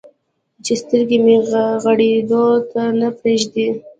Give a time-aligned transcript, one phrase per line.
[0.63, 1.35] چې سترګې مې
[1.83, 3.67] غړېدو ته نه پرېږدي.